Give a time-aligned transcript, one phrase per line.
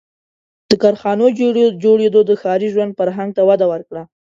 [0.69, 1.25] •د کارخانو
[1.83, 4.03] جوړېدو د ښاري ژوند فرهنګ ته وده ورکړه.